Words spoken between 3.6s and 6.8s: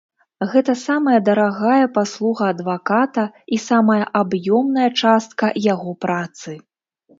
самая аб'ёмная частка яго працы.